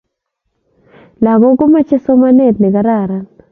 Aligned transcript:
Lakok 1.23 1.55
ko 1.57 1.63
mochei 1.71 2.03
somaneet 2.05 2.55
ne 2.59 2.69
kararan 2.73 3.25